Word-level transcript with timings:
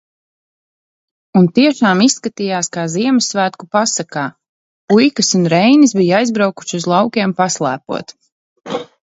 Un 1.41 1.49
tiešām 1.59 2.01
izskatījās 2.05 2.69
kā 2.77 2.85
Ziemassvētku 2.93 3.67
pasakā. 3.77 4.25
Puikas 4.95 5.31
un 5.41 5.45
Reinis 5.55 5.95
bija 6.01 6.19
aizbraukuši 6.25 6.81
uz 6.83 6.91
laukiem 6.95 7.37
paslēpot. 7.45 8.17